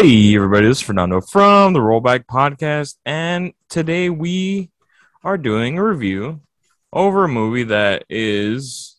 [0.00, 4.70] Hey, everybody, this is Fernando from the Rollback Podcast, and today we
[5.24, 6.40] are doing a review
[6.92, 8.96] over a movie that is,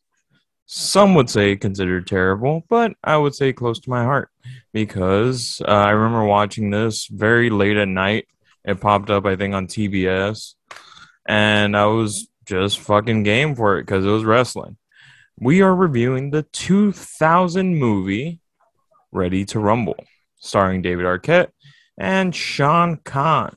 [0.66, 4.30] some would say, considered terrible, but I would say close to my heart
[4.74, 8.28] because uh, I remember watching this very late at night.
[8.66, 10.56] It popped up, I think, on TBS,
[11.26, 14.76] and I was just fucking game for it because it was wrestling.
[15.40, 18.42] We are reviewing the 2000 movie
[19.14, 19.96] Ready to Rumble
[20.40, 21.50] starring David Arquette
[21.98, 23.54] and Sean Caan.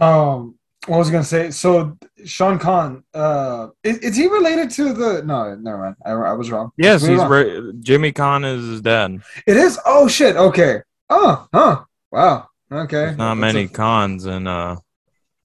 [0.00, 1.50] Um, what was I gonna say?
[1.50, 5.22] So Sean Caan, uh, is, is he related to the?
[5.24, 5.96] No, never mind.
[6.04, 6.72] I, I was wrong.
[6.76, 7.30] Yes, he's on.
[7.30, 9.22] re- Jimmy Caan is his dad.
[9.46, 9.78] It is.
[9.86, 10.34] Oh shit.
[10.36, 10.80] Okay.
[11.08, 11.84] Oh, huh.
[12.10, 12.48] Wow.
[12.72, 12.96] Okay.
[12.96, 14.76] There's not That's many a- cons in uh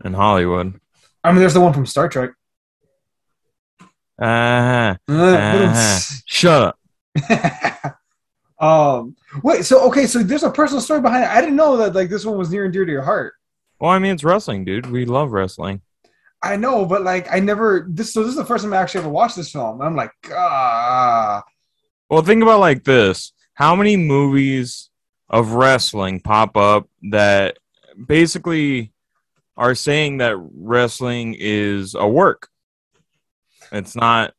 [0.03, 0.79] in Hollywood.
[1.23, 2.31] I mean, there's the one from Star Trek.
[4.19, 6.79] Uh, Uh, uh, shut up.
[8.59, 9.15] um.
[9.43, 9.65] Wait.
[9.65, 10.07] So okay.
[10.07, 11.29] So there's a personal story behind it.
[11.29, 11.93] I didn't know that.
[11.93, 13.33] Like this one was near and dear to your heart.
[13.79, 14.89] Well, I mean, it's wrestling, dude.
[14.89, 15.81] We love wrestling.
[16.41, 17.85] I know, but like I never.
[17.89, 18.13] This.
[18.13, 19.81] So this is the first time I actually ever watched this film.
[19.81, 21.43] I'm like, ah.
[22.09, 24.89] Well, think about like this: How many movies
[25.29, 27.57] of wrestling pop up that
[28.07, 28.93] basically
[29.55, 32.49] are saying that wrestling is a work?
[33.71, 34.33] It's not.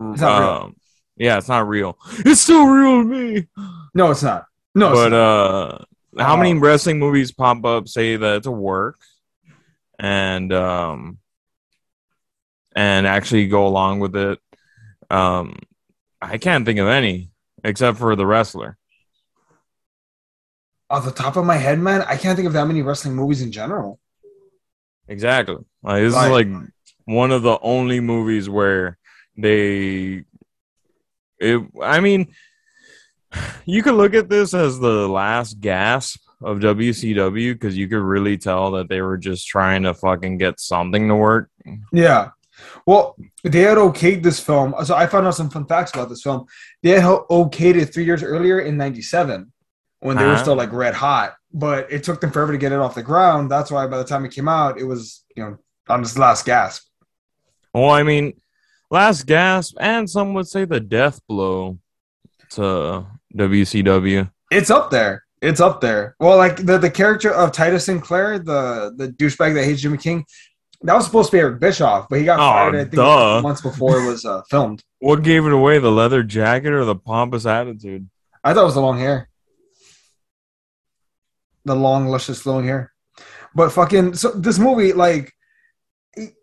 [0.00, 0.48] It's not real.
[0.48, 0.76] um,
[1.16, 1.96] Yeah, it's not real.
[2.26, 3.46] It's still real to me.
[3.94, 4.46] No, it's not.
[4.74, 5.18] No, it's but not.
[6.18, 6.58] uh, how many Oh.
[6.60, 9.00] wrestling movies pop up say that it's a work,
[9.98, 11.18] and um,
[12.74, 14.40] and actually go along with it?
[15.10, 15.58] Um,
[16.20, 17.30] I can't think of any
[17.62, 18.76] except for the wrestler.
[20.90, 23.42] off the top of my head, man, I can't think of that many wrestling movies
[23.42, 23.98] in general.
[25.08, 25.56] Exactly.
[25.82, 26.24] Like this Right.
[26.26, 26.48] is like
[27.04, 28.98] one of the only movies where
[29.36, 30.24] they.
[31.40, 31.62] It.
[31.82, 32.34] I mean,
[33.64, 38.36] you could look at this as the last gasp of WCW because you could really
[38.36, 41.50] tell that they were just trying to fucking get something to work.
[41.92, 42.30] Yeah.
[42.86, 44.74] Well, they had okayed this film.
[44.84, 46.46] So I found out some fun facts about this film.
[46.82, 49.52] They had okayed it three years earlier in '97
[50.00, 50.42] when they were Uh-huh.
[50.42, 53.50] still like red hot, but it took them forever to get it off the ground.
[53.50, 55.58] That's why by the time it came out, it was you know
[55.88, 56.84] on this last gasp.
[57.72, 58.34] Well, I mean,
[58.94, 61.78] last gasp, and some would say the death blow
[62.50, 63.04] to
[63.36, 64.30] WCW.
[64.50, 65.24] It's up there.
[65.42, 66.14] It's up there.
[66.20, 70.24] Well, like the, the character of Titus Sinclair, the the douchebag that hates Jimmy King,
[70.82, 72.74] that was supposed to be Eric Bischoff, but he got Oh, fired.
[72.76, 73.40] I think duh.
[73.42, 74.82] months before it was uh, filmed.
[75.00, 75.80] What gave it away?
[75.80, 78.08] The leather jacket or the pompous attitude?
[78.42, 79.28] I thought it was the long hair.
[81.66, 82.90] The long, luscious, flowing hair.
[83.54, 85.30] But fucking, so this movie, like,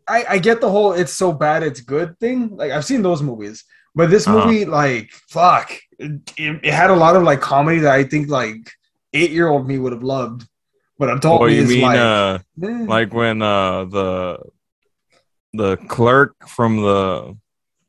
[0.07, 2.55] I, I get the whole it's so bad it's good thing.
[2.57, 3.63] Like, I've seen those movies.
[3.95, 4.45] But this Uh-huh.
[4.45, 8.71] movie, like, fuck, it, it, had a lot of, like, comedy that I think, like,
[9.13, 10.47] eight year old me would have loved.
[10.97, 12.85] But adult Oh, me you is mean like, uh, eh.
[12.87, 14.37] like when uh the
[15.53, 17.35] the clerk from the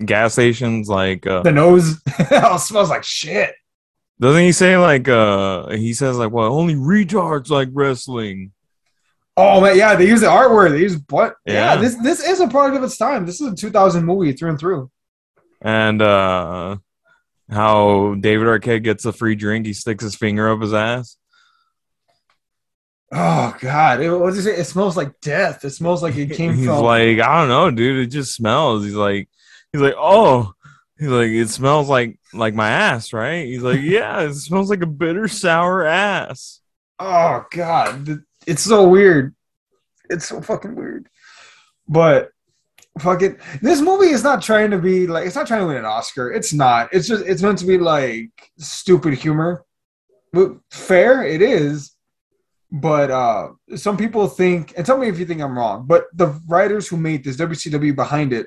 [0.04, 2.00] gas stations like uh the nose
[2.58, 3.54] smells like shit.
[4.18, 8.50] doesn't he say like uh he says like well only retards like wrestling
[9.36, 10.72] Oh man, yeah, they use the art word.
[10.72, 11.36] They use what?
[11.46, 11.74] Yeah.
[11.74, 11.76] Yeah.
[11.80, 13.24] this this is a product of its time.
[13.26, 14.90] This is a 2000 movie through and through.
[15.62, 16.76] and uh
[17.50, 21.16] how David Arquette gets a free drink he sticks his finger up his ass
[23.14, 24.56] Oh god, it, what it, say?
[24.56, 25.64] it smells like death.
[25.66, 26.82] It smells like it came he's from.
[26.82, 29.28] like I don't know dude it just smells he's like
[29.70, 30.52] he's like oh
[30.98, 34.80] he's like it smells like like my ass right he's like yeah it smells like
[34.82, 36.60] a bitter sour ass
[36.98, 39.34] oh god, th- it's so weird.
[40.10, 41.08] It's so fucking weird.
[41.88, 42.30] But
[42.98, 45.26] fucking, this movie is not trying to be like.
[45.26, 46.30] It's not trying to win an Oscar.
[46.30, 46.88] It's not.
[46.92, 47.24] It's just.
[47.26, 49.64] It's meant to be like stupid humor.
[50.32, 51.94] But fair, it is.
[52.70, 55.86] But uh some people think, and tell me if you think I'm wrong.
[55.86, 58.46] But the writers who made this WCW behind it,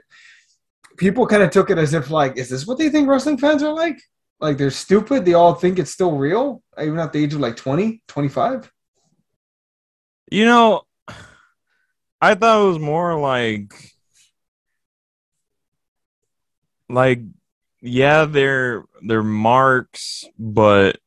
[0.97, 3.61] people kind of took it as if like, is this what they think wrestling fans
[3.61, 4.01] are like?
[4.39, 5.25] Like they're stupid.
[5.25, 8.71] They all think it's still real, even at the age of like 20, 25.
[10.31, 10.81] You know,
[12.21, 13.73] I thought it was more like
[16.89, 17.21] like
[17.81, 20.97] yeah, they're they're marks, but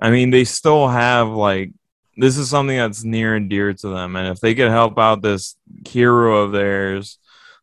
[0.00, 1.72] I mean they still have like
[2.16, 4.16] this is something that's near and dear to them.
[4.16, 7.18] And if they could help out this hero of theirs,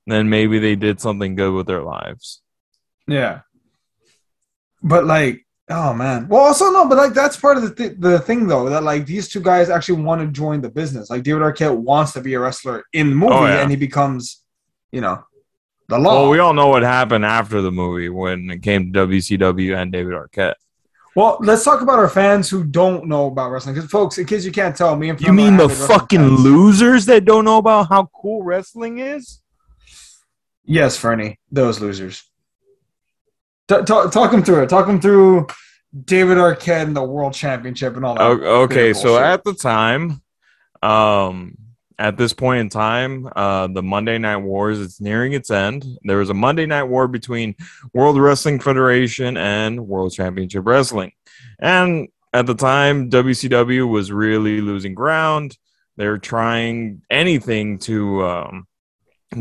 [0.05, 2.41] then maybe they did something good with their lives.
[3.07, 3.41] Yeah.
[4.81, 6.27] But like, oh man.
[6.27, 9.05] Well, also no, but like that's part of the th- the thing though that like
[9.05, 11.09] these two guys actually want to join the business.
[11.09, 13.61] Like David Arquette wants to be a wrestler in the movie, Oh, yeah.
[13.61, 14.41] and he becomes,
[14.91, 15.23] you know,
[15.89, 16.21] the law.
[16.21, 19.91] Well, we all know what happened after the movie when it came to WCW and
[19.91, 20.55] David Arquette.
[21.15, 23.75] Well, let's talk about our fans who don't know about wrestling.
[23.75, 26.39] Because, folks, in case you can't tell, me and You mean the fucking fans.
[26.39, 29.39] losers that don't know about how cool wrestling is?
[30.65, 32.23] Yes, Fernie, those losers.
[33.67, 34.69] Talk, talk them through it.
[34.69, 35.47] Talk them through
[36.05, 38.23] David Arquette and the World Championship and all that.
[38.23, 39.23] Okay, so bullshit.
[39.23, 40.21] at the time,
[40.81, 41.57] um,
[41.99, 45.85] at this point in time, uh, the Monday Night Wars it's nearing its end.
[46.03, 47.55] There was a Monday Night War between
[47.93, 51.11] World Wrestling Federation and World Championship Wrestling,
[51.59, 55.55] and at the time, WCW was really losing ground.
[55.97, 58.67] They're trying anything to um,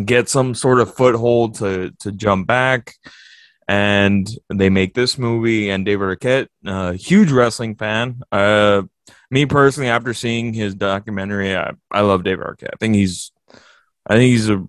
[0.04, 2.94] get some sort of foothold to to jump back.
[3.68, 8.82] And they make this movie, and David Arquette, a huge wrestling fan, uh,
[9.30, 12.74] me personally, after seeing his documentary, I, I love Dave Arquette.
[12.74, 13.32] I think he's,
[14.06, 14.66] I think he's a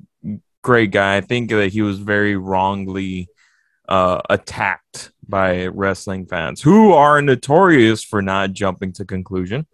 [0.62, 1.18] great guy.
[1.18, 3.28] I think that he was very wrongly
[3.90, 9.66] uh, attacked by wrestling fans who are notorious for not jumping to conclusion.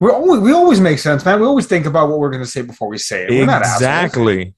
[0.00, 1.40] we always, we always make sense, man.
[1.40, 3.30] We always think about what we're going to say before we say it.
[3.30, 4.54] We're not exactly.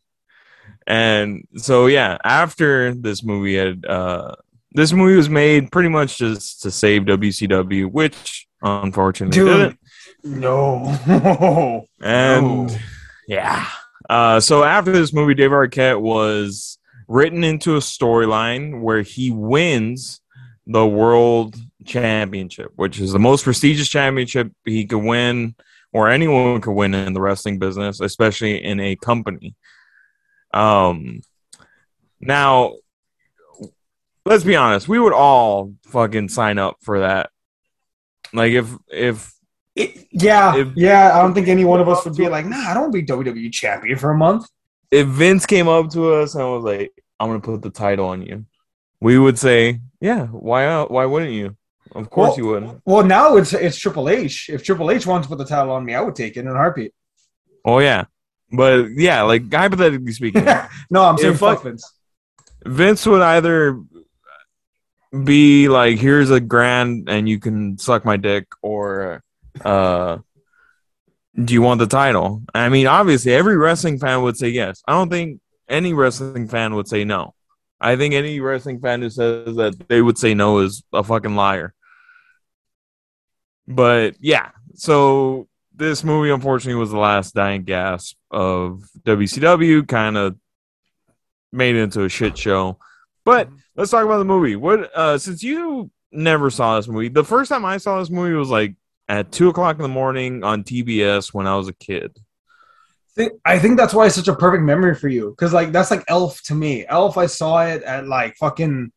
[0.87, 4.35] And so yeah, after this movie had uh,
[4.73, 9.79] this movie was made pretty much just to save WCW, which unfortunately didn't.
[10.25, 11.87] No.
[12.03, 12.77] And No.
[13.29, 13.67] yeah.
[14.11, 16.79] Uh, so after this movie, Dave Arquette was
[17.09, 20.21] written into a storyline where he wins
[20.67, 25.55] the world championship, which is the most prestigious championship he could win,
[25.93, 29.55] or anyone could win in the wrestling business, especially in a company.
[30.55, 31.21] Um,
[32.21, 32.75] now,
[34.25, 37.31] let's be honest, we would all fucking sign up for that.
[38.33, 39.33] Like if if
[39.77, 41.17] It- yeah, If- yeah.
[41.19, 42.99] I don't think any one of us would be like, nah, I don't want to
[43.03, 44.47] be WWE champion for a month.
[44.91, 48.23] if Vince came up to us and was like, "I'm gonna put the title on
[48.23, 48.45] you,"
[49.01, 50.85] we would say, "Yeah, why?
[50.85, 51.57] Why wouldn't you?
[51.93, 54.49] Of course Well- you would." Well, now it's it's Triple H.
[54.51, 56.47] If Triple H wants to put the title on me, I would take it in
[56.47, 56.93] a heartbeat.
[57.65, 58.05] Oh yeah,
[58.53, 60.45] but yeah, like hypothetically speaking,
[60.91, 61.93] no, I'm saying fuck Vince.
[62.65, 63.81] Vince would either
[65.23, 69.23] be like, "Here's a grand, and you can suck my dick," or
[69.65, 70.19] uh,
[71.37, 74.83] "Do you want the title?" I mean, obviously, every wrestling fan would say yes.
[74.87, 77.35] I don't think any wrestling fan would say no.
[77.81, 81.37] I think any wrestling fan who says that they would say no is a fucking
[81.37, 81.75] liar.
[83.67, 89.87] But yeah, so this movie unfortunately was the last dying gasp of WCW.
[89.87, 90.37] Kind of
[91.53, 92.79] made it into a shit show.
[93.25, 94.57] But let's talk about the movie.
[94.57, 98.35] What uh since you never saw this movie, the first time I saw this movie
[98.35, 98.75] was like
[99.09, 102.19] at two o'clock in the morning on TBS when I was a kid.
[103.45, 105.31] I think that's why it's such a perfect memory for you.
[105.31, 106.85] Because like that's like Elf to me.
[106.89, 108.91] Elf, I saw it at like fucking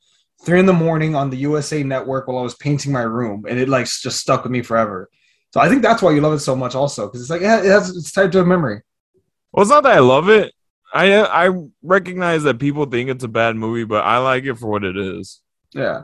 [0.44, 3.60] three in the morning on the USA Network while I was painting my room, and
[3.60, 5.10] it like just stuck with me forever.
[5.54, 7.60] So I think that's why you love it so much, also, because it's like yeah,
[7.60, 8.82] it has it's tied to a memory.
[9.52, 10.54] Well, it's not that I love it.
[10.94, 11.52] I I
[11.82, 14.98] recognize that people think it's a bad movie, but I like it for what it
[14.98, 15.42] is.
[15.74, 16.04] Yeah,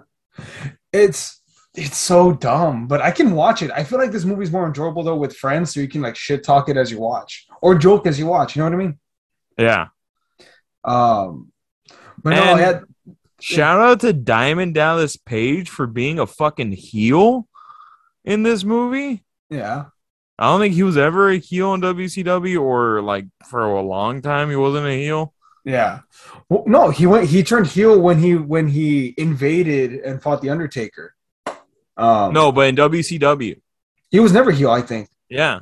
[0.92, 1.42] it's
[1.76, 3.72] it's so dumb, but I can watch it.
[3.72, 6.44] I feel like this movie's more enjoyable though with friends, so you can like shit
[6.44, 8.56] talk it as you watch or joke as you watch.
[8.56, 9.00] You know what I mean?
[9.58, 9.88] Yeah.
[10.84, 11.52] Um,
[12.22, 12.80] but no, And- yeah,
[13.40, 17.48] Shout out to Diamond Dallas Page for being a fucking heel
[18.24, 19.26] in this movie.
[19.54, 19.86] Yeah.
[20.40, 24.22] I don't think he was ever a heel in WCW or like for a long
[24.22, 25.34] time he wasn't a heel.
[25.64, 26.00] Yeah.
[26.50, 27.30] Well, no, he went.
[27.30, 31.16] He turned heel when he when he invaded and fought the Undertaker.
[31.96, 33.62] Um, No, but in WCW.
[34.10, 34.72] he was never heel.
[34.72, 35.10] I think.
[35.30, 35.62] Yeah.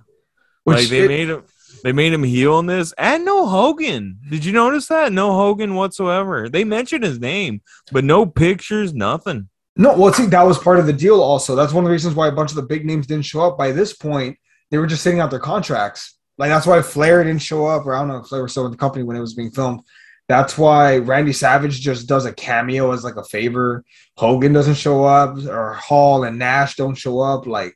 [0.63, 1.43] Which like they it- made him
[1.83, 4.19] they made him heel in this and no Hogan.
[4.29, 5.12] Did you notice that?
[5.12, 6.48] No Hogan whatsoever.
[6.48, 9.50] They mentioned his name, but no pictures, nothing.
[9.81, 9.97] No.
[9.97, 11.21] Well, see, that was part of the deal.
[11.21, 13.41] Also, that's one of the reasons why a bunch of the big names didn't show
[13.41, 13.57] up.
[13.57, 14.38] By this point,
[14.69, 16.17] they were just sitting out their contracts.
[16.38, 17.85] Like that's why Flair didn't show up.
[17.85, 19.51] Or I don't know if Flair was still in the company when it was being
[19.51, 19.81] filmed.
[20.27, 23.83] That's why Randy Savage just does a cameo as like a favor.
[24.17, 27.47] Hogan doesn't show up, or Hall and Nash don't show up.
[27.47, 27.75] Like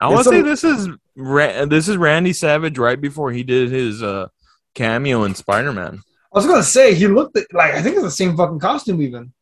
[0.00, 4.02] I want to say this is this is Randy Savage right before he did his
[4.02, 4.28] uh
[4.74, 6.02] cameo in Spider-Man.
[6.32, 9.32] I was gonna say, he looked like I think it's the same fucking costume even.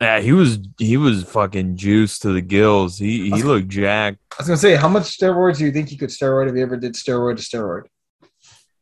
[0.00, 2.98] Yeah, he was he was fucking juiced to the gills.
[2.98, 4.18] He he looked jacked.
[4.32, 6.62] I was gonna say, how much steroids do you think he could steroid if he
[6.62, 7.82] ever did steroid to steroid?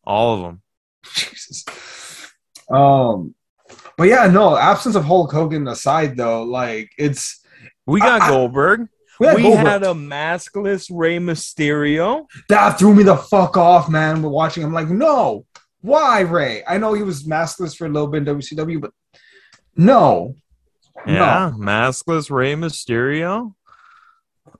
[0.04, 0.62] All of them.
[1.14, 1.64] Jesus.
[2.70, 3.34] Um,
[3.96, 4.56] but yeah, no.
[4.56, 7.40] Absence of Hulk Hogan aside, though, like it's
[7.86, 8.88] We got I- I- Goldberg.
[9.18, 9.66] we had, we Goldberg.
[9.66, 12.26] had a maskless Rey Mysterio.
[12.48, 14.22] that threw me the fuck off, man.
[14.22, 14.62] We're watching.
[14.62, 15.44] I'm like, no,
[15.80, 16.62] why Rey?
[16.68, 18.92] I know he was maskless for a little bit in WCW, but
[19.76, 20.34] no,
[21.06, 23.54] Yeah, maskless Rey Mysterio.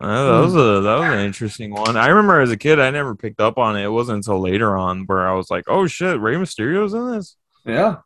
[0.01, 1.97] Uh, that was a that was an interesting one.
[1.97, 3.85] I remember as a kid, I never picked up on it.
[3.85, 7.37] It wasn't until later on where I was like, "Oh shit, Rey Mysterio's in this."
[7.65, 7.97] Yeah.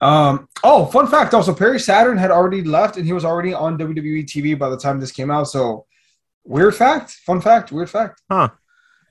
[0.00, 3.78] Um, oh, fun fact also, Perry Saturn had already left and he was already on
[3.78, 5.44] WWE TV by the time this came out.
[5.44, 5.86] So,
[6.44, 8.20] weird fact, fun fact, weird fact.
[8.30, 8.50] Huh.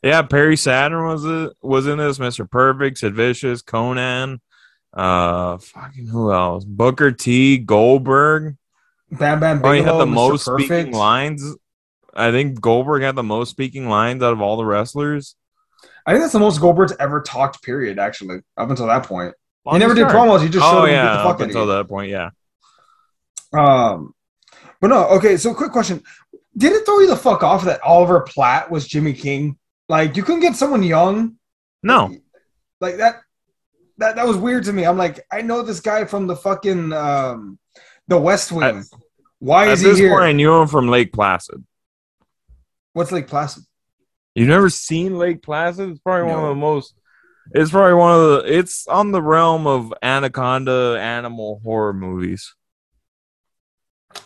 [0.04, 2.20] Yeah, Perry Saturn was it was in this.
[2.20, 4.40] Mister Perfect, Sid Vicious, Konnan,
[4.96, 6.64] uh, fucking who else?
[6.64, 8.56] Booker T, Goldberg.
[9.12, 10.14] Bam Bam Bigelow, had the Mr.
[10.14, 10.68] most Perfect.
[10.68, 11.56] speaking lines.
[12.14, 15.36] I think Goldberg had the most speaking lines out of all the wrestlers.
[16.06, 17.62] I think that's the most Goldberg's ever talked.
[17.64, 18.00] Period.
[18.00, 19.34] Actually, up until that point,
[19.70, 20.42] he never did promos.
[20.42, 22.30] He just showed Oh yeah, beat the fuck up until that point, yeah.
[23.54, 24.14] Um,
[24.82, 25.38] but no, okay.
[25.38, 26.04] So, quick question:
[26.58, 29.58] Did it throw you the fuck off that Oliver Platt was Jimmy King?
[29.88, 31.36] Like, you couldn't get someone young
[31.84, 32.16] No,
[32.82, 33.22] like that.
[33.98, 34.86] That that was weird to me.
[34.86, 37.60] I'm like, I know this guy from the fucking um,
[38.08, 38.84] the West Wing.
[39.40, 40.12] Why is he here?
[40.12, 41.64] point, I knew him from Lake Placid.
[42.94, 43.64] What's Lake Placid?
[44.34, 45.90] You've never seen Lake Placid?
[45.92, 46.96] It's probably one of the most.
[47.54, 48.58] It's probably one of the.
[48.58, 52.54] It's on the realm of anaconda animal horror movies.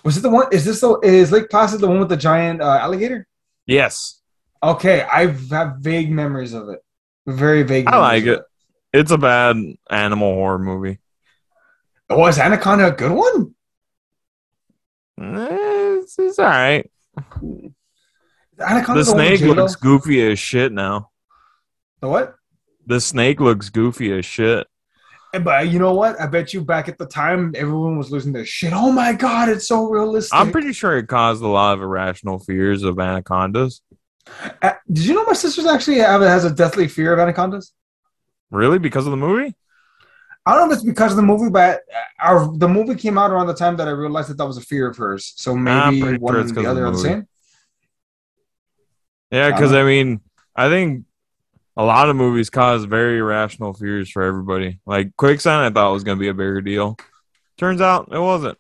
[0.04, 0.48] Was it the one?
[0.52, 3.28] Is this the is Lake Placid the one with the giant uh, alligator?
[3.66, 4.20] Yes,
[4.62, 6.80] Okay, I have vague memories of it.
[7.26, 7.88] Very vague.
[7.88, 8.44] I like of it.
[8.92, 9.56] It's a bad
[9.90, 11.00] animal horror movie.
[12.10, 13.54] Oh, Anaconda a good one?
[15.22, 16.90] Eh, It's, it's all right.
[18.60, 21.12] Anaconda The one snake looks goofy as shit now.
[22.02, 22.36] The what?
[22.88, 24.66] The snake looks goofy as shit.
[25.44, 26.20] But you know what?
[26.20, 28.74] I bet you back at the time, everyone was losing their shit.
[28.74, 30.34] Oh my god, it's so realistic.
[30.34, 33.82] I'm pretty sure it caused a lot of irrational fears of anacondas.
[34.64, 37.74] Uh, did you know my sister's actually have, has a deathly fear of anacondas?
[38.52, 39.56] Really, because of the movie?
[40.46, 41.82] I don't know if it's because of the movie, but
[42.20, 44.62] our the movie came out around the time that I realized that that was a
[44.62, 45.34] fear of hers.
[45.36, 47.28] So maybe pretty one sure and the other the are the same.
[49.32, 49.82] Yeah, because Uh-huh.
[49.82, 50.22] I mean,
[50.56, 51.06] I think
[51.78, 54.80] a lot of movies cause very irrational fears for everybody.
[54.86, 56.98] Like Quicksand, I thought was going to be a bigger deal.
[57.58, 58.58] Turns out it wasn't.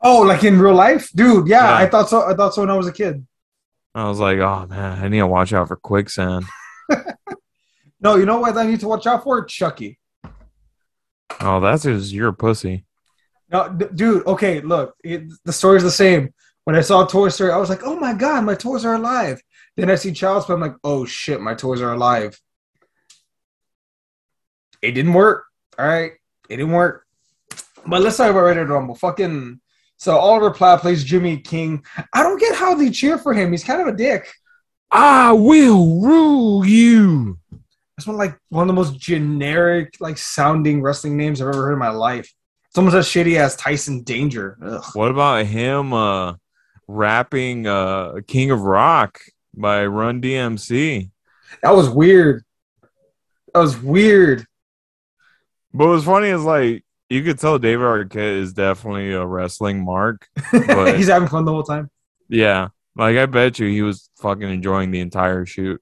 [0.00, 1.48] Oh, like in real life, dude?
[1.48, 1.76] Yeah, Yeah.
[1.76, 2.22] I thought so.
[2.22, 3.26] I thought so when I was a kid.
[3.94, 6.44] I was like, oh man, I need to watch out for Quicksand.
[8.00, 9.44] No, you know what I need to watch out for?
[9.44, 9.98] Chucky.
[11.40, 12.84] Oh, that's you're a pussy.
[13.50, 14.26] No, d- dude.
[14.26, 16.32] Okay, look, it, the story's the same.
[16.64, 19.42] When I saw Toy Story, I was like, "Oh my god, my toys are alive."
[19.76, 22.40] Then I see Child's Play, I'm like, "Oh shit, my toys are alive."
[24.80, 25.44] It didn't work.
[25.78, 26.12] All right,
[26.48, 27.06] it didn't work.
[27.86, 28.94] But let's talk about Ready to Rumble.
[28.94, 29.60] Fucking.
[29.96, 31.84] So Oliver Platt plays Jimmy King.
[32.12, 33.52] I don't get how they cheer for him.
[33.52, 34.32] He's kind of a dick.
[34.90, 37.38] I will rule you.
[37.96, 41.72] That's one like one of the most generic, like sounding wrestling names I've ever heard
[41.74, 42.32] in my life.
[42.68, 44.58] It's almost as shitty as Tyson Danger.
[44.64, 44.84] Ugh.
[44.94, 46.34] What about him uh,
[46.88, 49.20] rapping uh, King of Rock
[49.56, 51.10] by Run DMC?
[51.62, 52.42] That was weird.
[53.52, 54.44] That was weird.
[55.72, 60.26] But what's funny is like you could tell David Arquette is definitely a wrestling mark.
[60.52, 61.90] But- He's having fun the whole time.
[62.28, 65.80] Yeah, like I bet you he was fucking enjoying the entire shoot.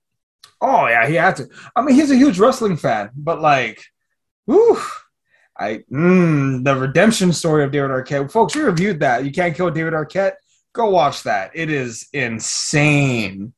[0.64, 1.48] Oh yeah, he had to.
[1.74, 3.82] I mean, he's a huge wrestling fan, but like,
[4.46, 4.80] whew,
[5.58, 8.54] I mm, the redemption story of David Arquette, folks.
[8.54, 9.24] We reviewed that.
[9.24, 10.34] You can't kill David Arquette.
[10.72, 11.50] Go watch that.
[11.54, 13.52] It is insane.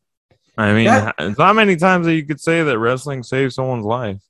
[0.57, 4.21] I mean, That- not many times that you could say that wrestling saved someone's life.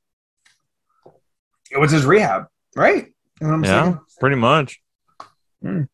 [1.70, 3.06] It was his rehab, right?
[3.40, 4.00] You know what I'm Yeah, saying?
[4.20, 4.80] pretty much.
[5.62, 5.86] Well,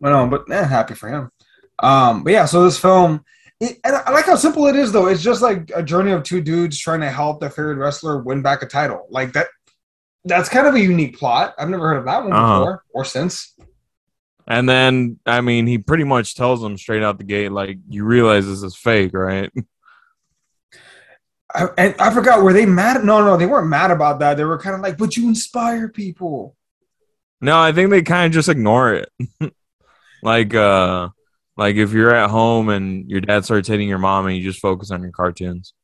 [0.00, 1.30] no, but eh, happy for him.
[1.78, 3.24] Um, but yeah, so this film,
[3.64, 5.06] it, and I like how simple it is, though.
[5.06, 8.42] It's just like a journey of two dudes trying to help their favorite wrestler win
[8.42, 9.06] back a title.
[9.10, 9.48] Like that.
[10.26, 11.54] That's kind of a unique plot.
[11.58, 12.58] I've never heard of that one Uh-huh.
[12.60, 13.54] before or since.
[14.46, 18.04] And then, I mean, he pretty much tells them straight out the gate, like, you
[18.04, 19.50] realize this is fake, right?
[21.54, 22.42] I, and I forgot.
[22.42, 23.04] Were they mad?
[23.04, 24.36] No, no, they weren't mad about that.
[24.36, 26.56] They were kind of like, "But you inspire people."
[27.40, 29.08] No, I think they kind of just ignore it.
[30.22, 31.10] like, uh,
[31.56, 34.60] like if you're at home and your dad starts hitting your mom and you just
[34.60, 35.74] focus on your cartoons.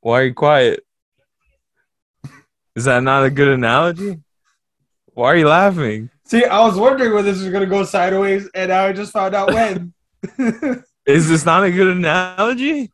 [0.00, 0.84] Why are you quiet?
[2.74, 4.20] Is that not a good analogy?
[5.06, 6.10] Why are you laughing?
[6.24, 9.34] See, I was wondering when this was going to go sideways, and I just found
[9.34, 9.94] out when.
[11.06, 12.92] Is this not a good analogy?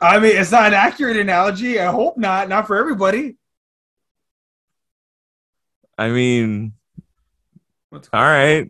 [0.00, 1.78] I mean, it's not an accurate analogy.
[1.78, 2.48] I hope not.
[2.48, 3.36] Not for everybody.
[5.98, 6.72] I mean,
[7.92, 8.68] all right.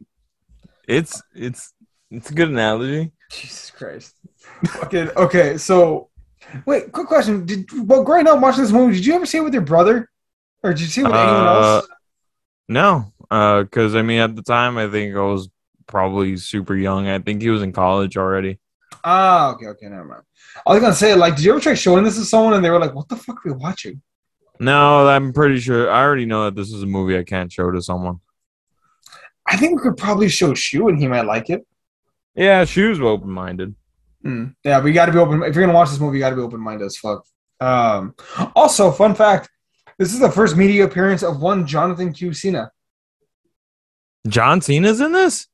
[0.88, 1.72] It's it's
[2.10, 3.12] it's a good analogy.
[3.30, 4.16] Jesus Christ.
[4.84, 5.56] okay, okay.
[5.58, 6.08] So,
[6.66, 6.90] wait.
[6.92, 9.52] Quick question: Did well, growing up watching this movie, did you ever see it with
[9.52, 10.10] your brother,
[10.62, 11.88] or did you see it with anyone Uh, else?
[12.68, 13.12] No,
[13.62, 15.48] because I mean, at the time, I think I was
[15.86, 17.08] probably super young.
[17.08, 18.58] I think he was in college already.
[19.04, 20.22] Ah, okay, okay, never mind.
[20.66, 22.70] I was gonna say, like, did you ever try showing this to someone and they
[22.70, 24.02] were like, "What the fuck are we watching?"
[24.58, 25.90] No, I'm pretty sure.
[25.90, 28.20] I already know that this is a movie I can't show to someone.
[29.46, 31.66] I think we could probably show Shu and he might like it.
[32.34, 33.74] Yeah, Shu's open minded.
[34.24, 34.54] Mm.
[34.64, 35.42] Yeah, we got to be open.
[35.42, 37.24] If you're gonna watch this movie, you got to be open minded as fuck.
[37.60, 38.14] Um,
[38.54, 39.48] also, fun fact:
[39.98, 42.32] this is the first media appearance of one Jonathan Q.
[42.32, 42.70] Cena.
[44.28, 45.46] John Cena's in this.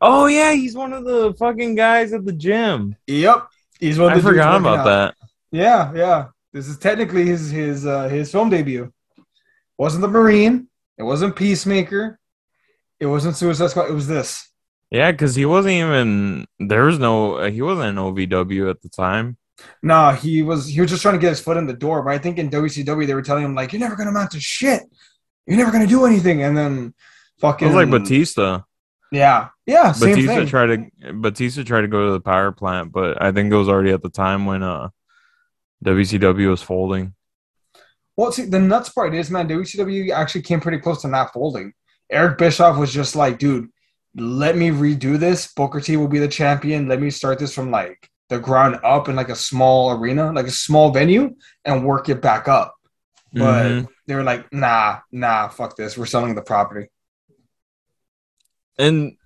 [0.00, 2.96] Oh yeah, he's one of the fucking guys at the gym.
[3.06, 3.48] Yep,
[3.80, 4.12] he's one.
[4.12, 5.14] Of the I forgot about that.
[5.50, 6.26] Yeah, yeah.
[6.52, 8.92] This is technically his his uh, his film debut.
[9.76, 10.68] Wasn't the Marine?
[10.96, 12.17] It wasn't Peacemaker.
[13.00, 13.90] It wasn't Suicide Squad.
[13.90, 14.48] It was this.
[14.90, 19.36] Yeah, because he wasn't even there was no he wasn't an OVW at the time.
[19.82, 22.02] No, he was he was just trying to get his foot in the door.
[22.02, 24.40] But I think in WCW they were telling him like, "You're never gonna amount to
[24.40, 24.82] shit.
[25.46, 26.94] You're never gonna do anything." And then
[27.40, 28.62] fucking It was like Batista.
[29.10, 33.20] Yeah, yeah, same Batista tried to Batista tried to go to the power plant, but
[33.22, 34.88] I think it was already at the time when uh
[35.84, 37.14] WCW was folding.
[38.16, 41.72] Well, see, the nuts part is, man, WCW actually came pretty close to not folding.
[42.10, 43.68] Eric Bischoff was just like, dude,
[44.16, 45.52] let me redo this.
[45.52, 46.88] Booker T will be the champion.
[46.88, 50.46] Let me start this from like the ground up in like a small arena, like
[50.46, 51.34] a small venue,
[51.64, 52.74] and work it back up.
[53.32, 53.88] But Mhm.
[54.06, 55.96] they were like, nah, nah, fuck this.
[55.98, 56.88] We're selling the property.
[58.78, 59.16] And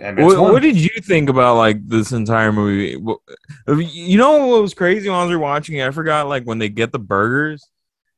[0.00, 2.98] And what, what did you think about like this entire movie?
[3.68, 5.86] You know what was crazy when I was watching it?
[5.86, 7.68] I forgot like when they get the burgers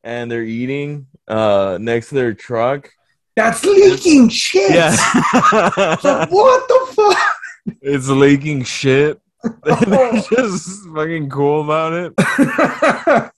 [0.03, 2.91] and they're eating uh next to their truck.
[3.37, 4.73] That's leaking shit.
[4.73, 4.97] Yeah.
[6.03, 7.37] Like, what the fuck?
[7.83, 9.21] it's leaking shit.
[9.63, 13.31] They're just fucking cool about it.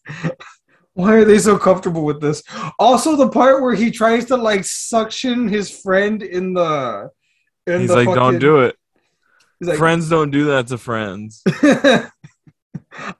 [0.95, 2.43] Why are they so comfortable with this?
[2.79, 7.11] Also, the part where he tries to like suction his friend in the.
[7.67, 8.77] In He's the like, don't do it.
[9.61, 11.43] He's like, friends don't do that to friends.
[11.45, 12.11] I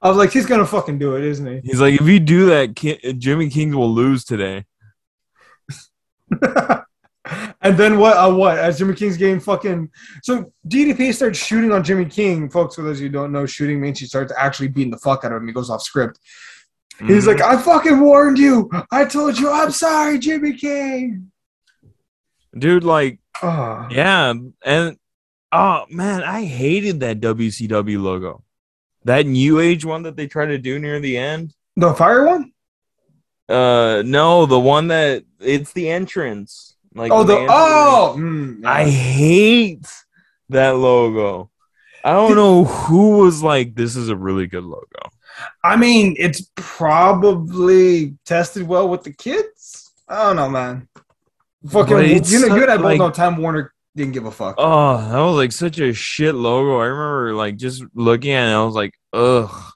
[0.09, 1.61] was like, he's gonna fucking do it, isn't he?
[1.63, 2.75] He's like, if you do that,
[3.19, 4.65] Jimmy King will lose today.
[7.61, 8.17] and then what?
[8.17, 8.59] Uh, what?
[8.59, 9.91] As Jimmy King's game fucking.
[10.23, 12.77] So DDP starts shooting on Jimmy King, folks.
[12.77, 15.25] For those of you who don't know, shooting means he starts actually beating the fuck
[15.25, 15.47] out of him.
[15.49, 16.19] He goes off script.
[17.07, 17.29] He's Mhm.
[17.29, 18.69] like, I fucking warned you.
[18.91, 19.51] I told you.
[19.51, 21.31] I'm sorry, Jimmy King.
[22.57, 23.87] dude, like, Oh.
[23.91, 24.97] yeah, and
[25.53, 28.43] oh man, I hated that WCW logo.
[29.05, 31.55] That new age one that they try to do near the end.
[31.77, 32.53] The fire one?
[33.49, 36.77] Uh, no, the one that it's the entrance.
[36.95, 38.15] Like, Oh, when the oh.
[38.19, 38.71] mm, yeah.
[38.71, 39.87] I hate
[40.51, 41.51] that logo.
[42.05, 45.11] I don't know who was like, this is a really good logo.
[45.63, 49.93] I mean, it's probably tested well with the kids.
[50.09, 50.89] I don't know, man.
[51.69, 54.55] Fucking, you know, you and I both know Time Warner didn't give a fuck.
[54.59, 56.79] Oh, that was like such a shit logo.
[56.79, 59.73] I remember like just looking at it, I was like, ugh.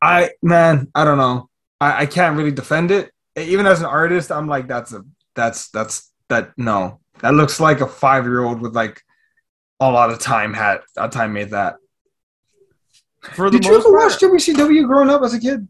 [0.00, 1.48] I man, I don't know.
[1.80, 3.12] I, I can't really defend it.
[3.36, 7.00] Even as an artist, I'm like, that's a that's that's that no.
[7.20, 9.02] That looks like a five year old with like
[9.80, 11.76] a lot of time had a time made that.
[13.34, 15.68] For the Did you ever watch WCW growing up as a kid?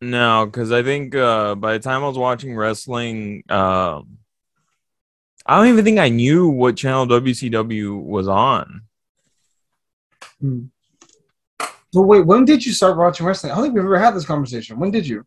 [0.00, 4.18] no, because I think uh, by the time I was watching wrestling, um,
[5.44, 8.82] I don't even think I knew what channel WCW was on.
[10.40, 10.64] Hmm.
[11.92, 13.52] But wait, when did you start watching wrestling?
[13.52, 14.78] I don't think we've ever had this conversation.
[14.78, 15.26] When did you?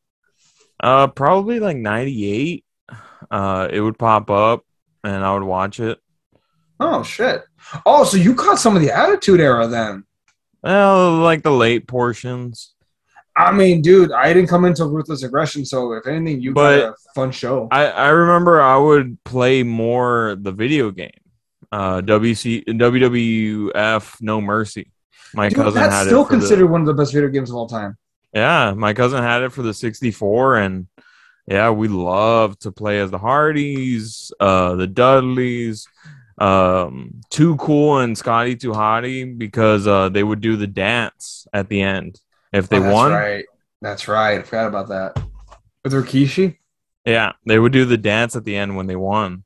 [0.84, 2.66] Uh, probably like '98.
[3.32, 4.64] Uh, it would pop up,
[5.04, 5.98] and I would watch it.
[6.80, 7.44] Oh shit!
[7.86, 10.04] Oh, so you caught some of the Attitude Era then?
[10.62, 12.74] Well, like the late portions.
[13.36, 16.90] I mean, dude, I didn't come into Ruthless Aggression, so if anything, you But- got
[16.90, 17.68] a fun show.
[17.72, 21.10] I, I remember I would play more the video game,
[21.72, 24.92] uh, WC WWF No Mercy.
[25.34, 27.68] My Dude, cousin that's had still considered one of the best video games of all
[27.68, 27.98] time.
[28.34, 30.88] Yeah, my cousin had it for the 64, and
[31.48, 35.88] yeah, we loved to play as the Hardys, uh, the Dudleys,
[36.38, 41.70] um, Too Cool and Scotty Too Hottie because uh, they would do the dance at
[41.70, 42.20] the end
[42.52, 43.12] if they Oh, that's won.
[43.12, 43.46] right.
[43.82, 44.40] That's right.
[44.40, 45.22] I forgot about that.
[45.84, 46.58] With Rikishi.
[47.06, 49.44] Yeah, they would do the dance at the end when they won.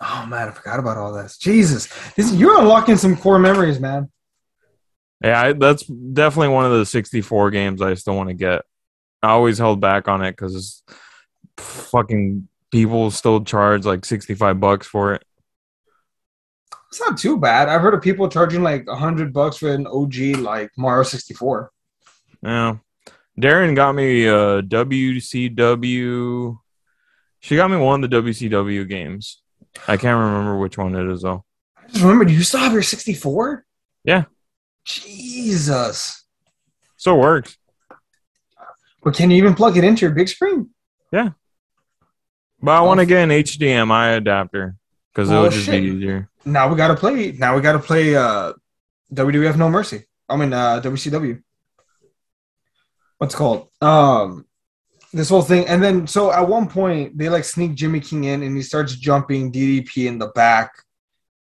[0.00, 1.36] Oh man, I forgot about all this.
[1.36, 4.10] Jesus, this, you're unlocking some core memories, man.
[5.22, 8.62] Yeah, I, that's definitely one of the 64 games I still want to get.
[9.22, 10.82] I always held back on it because
[11.56, 15.24] fucking people still charge like 65 bucks for it.
[16.88, 17.68] It's not too bad.
[17.68, 21.72] I've heard of people charging like hundred bucks for an OG like Mario 64.
[22.42, 22.76] Yeah.
[23.40, 26.58] Darren got me a WCW.
[27.40, 29.42] She got me one of the WCW games.
[29.88, 31.44] I can't remember which one it is though.
[31.76, 33.64] I just remember, do you still have your 64?
[34.04, 34.24] Yeah.
[34.84, 36.24] Jesus.
[36.96, 37.56] Still works.
[39.02, 40.70] But can you even plug it into your big screen?
[41.12, 41.30] Yeah.
[42.62, 44.76] But I want to get an HDMI adapter
[45.12, 45.82] because it Oh, would just shit.
[45.82, 46.30] be easier.
[46.46, 47.32] Now we gotta play.
[47.32, 48.52] Now we gotta play uh,
[49.12, 50.04] WWF No Mercy.
[50.28, 51.42] I mean uh, WCW.
[53.18, 53.68] What's it called?
[53.80, 54.46] Um,
[55.12, 58.42] this whole thing, and then so at one point they like sneak Jimmy King in,
[58.42, 60.72] and he starts jumping DDP in the back,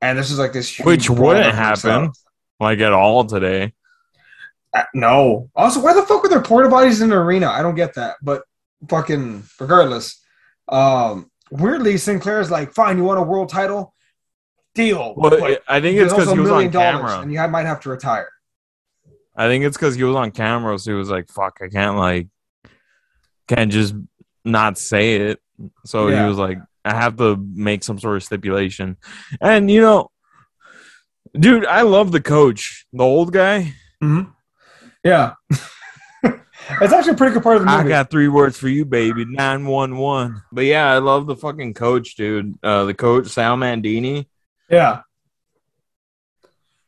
[0.02, 2.12] and this is like this huge Which wouldn't happen.
[2.60, 3.74] Like at all today.
[4.74, 5.50] Uh, no.
[5.56, 7.48] Also, why the fuck were there porta potties in the arena?
[7.50, 8.18] I don't get that.
[8.22, 8.44] But
[8.90, 10.22] fucking regardless,
[10.68, 13.94] um, weirdly Sinclair's like, fine, you want a world title?
[14.74, 15.14] Deal.
[15.16, 17.20] Well, But I think it's because he was on camera.
[17.20, 18.30] and you might have to retire.
[19.38, 21.98] I think it's because he was on camera, so he was like, "Fuck, I can't
[21.98, 22.28] like,
[23.48, 23.94] can't just
[24.46, 25.40] not say it."
[25.86, 26.24] So Yeah.
[26.24, 28.96] he was like, "I have to make some sort of stipulation."
[29.42, 30.10] And you know,
[31.34, 33.74] dude, I love the coach, the old guy.
[34.04, 34.32] Mm-hmm.
[35.04, 35.34] Yeah.
[36.24, 37.86] it's actually a pretty good part of the movie.
[37.86, 39.26] I got three words for you, baby.
[39.26, 40.42] Nine one one.
[40.52, 42.56] But yeah, I love the fucking coach, dude.
[42.64, 44.28] Uh, the coach Sal Bandini.
[44.70, 45.02] yeah.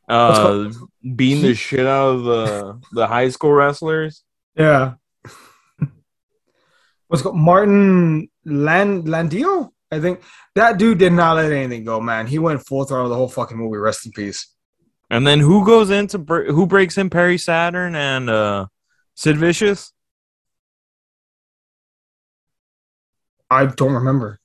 [0.08, 0.72] Uh,
[1.16, 4.24] beating the shit out of the the high school wrestlers.
[4.56, 4.94] Yeah.
[7.08, 9.70] What's called Martin Land Landio?
[9.90, 10.22] I think
[10.58, 12.26] that dude did not let anything go, man.
[12.26, 13.78] He went full throttle the whole fucking movie.
[13.78, 14.52] Rest in peace.
[15.10, 18.66] And then who goes into who breaks in Perry Saturn and uh
[19.14, 19.92] Sid Vicious?
[23.50, 24.40] I don't remember.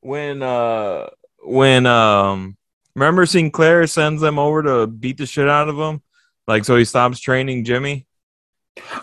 [0.00, 1.10] When uh
[1.44, 2.56] when um
[2.96, 6.02] remember Sinclair sends them over to beat the shit out of him?
[6.48, 8.06] Like so he stops training Jimmy?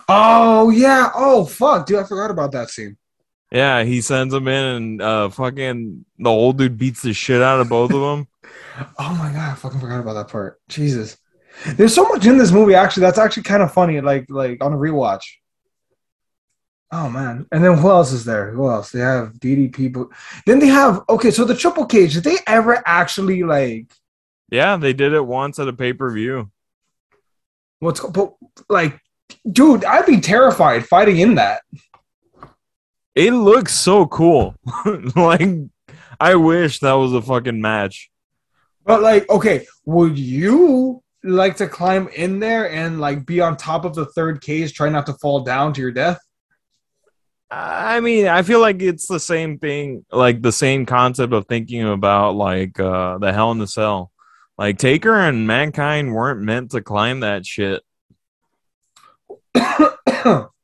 [0.10, 1.12] Oh yeah.
[1.16, 2.98] Oh fuck, dude, I forgot about that scene.
[3.52, 7.60] Yeah, he sends them in and uh fucking the old dude beats the shit out
[7.60, 8.28] of both of them.
[8.98, 10.60] Oh my god, I fucking forgot about that part.
[10.70, 11.18] Jesus.
[11.76, 14.74] There's so much in this movie actually that's actually kind of funny, like like on
[14.74, 15.24] a rewatch.
[16.92, 17.46] Oh man.
[17.52, 18.52] And then who else is there?
[18.52, 18.92] Who else?
[18.92, 19.92] They have DDP.
[19.94, 20.08] But
[20.46, 23.92] then they have okay, so the triple cage, did they ever actually like
[24.50, 26.50] Yeah, they did it once at a pay-per-view.
[27.80, 28.34] what's but
[28.70, 29.00] like
[29.52, 31.62] dude, I'd be terrified fighting in that.
[33.16, 34.56] It looks so cool.
[35.16, 35.50] like
[36.20, 38.10] I wish that was a fucking match.
[38.86, 43.86] But like, okay, would you like to climb in there and like be on top
[43.86, 46.20] of the third cage, try not to fall down to your death?
[47.52, 51.84] I mean, I feel like it's the same thing, like the same concept of thinking
[51.84, 54.12] about like uh the Hell in the Cell.
[54.58, 57.82] Like Taker and Mankind weren't meant to climb that shit.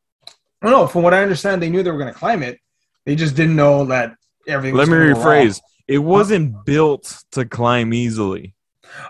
[0.71, 2.60] no, from what I understand, they knew they were going to climb it.
[3.06, 4.15] They just didn't know that
[4.47, 4.78] everything.
[4.78, 5.60] Let me rephrase.
[5.88, 8.56] It wasn't built to climb easily.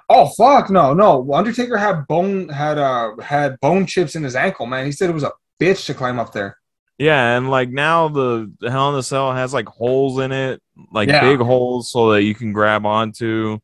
[0.09, 1.31] Oh fuck no no!
[1.31, 4.65] Undertaker had bone had uh had bone chips in his ankle.
[4.65, 6.57] Man, he said it was a bitch to climb up there.
[6.97, 11.09] Yeah, and like now the, Hell in the Cell has like holes in it, like
[11.09, 11.21] Yeah.
[11.21, 13.59] big holes so that you can grab onto.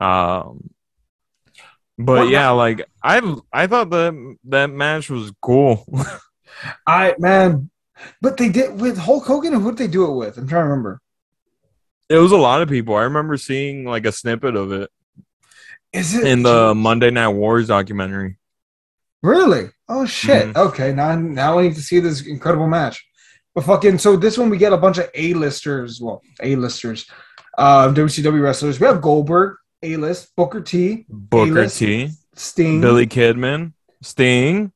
[0.00, 0.70] Um
[1.98, 3.18] but Well, yeah, like I
[3.52, 5.84] I thought that that match was cool.
[6.86, 7.70] I man,
[8.20, 9.52] but they did with Hulk Hogan.
[9.54, 10.38] Who did they do it with?
[10.38, 11.00] I'm trying to remember.
[12.08, 12.94] it was a lot of people.
[12.94, 14.90] I remember seeing like a snippet of it.
[15.92, 18.36] Is it in the Monday Night Wars documentary.
[19.22, 19.70] Really?
[19.88, 20.48] Oh shit.
[20.48, 20.56] Mhm.
[20.68, 23.04] Okay, now now I need to see this incredible match.
[23.54, 27.06] But fucking so this one we get a bunch of A-listers, well, A-listers,
[27.58, 28.80] uh WCW wrestlers.
[28.80, 31.78] We have Goldberg, A-list, Booker T, Booker A-list.
[31.78, 34.72] T, Sting, Billy Kidman, Sting.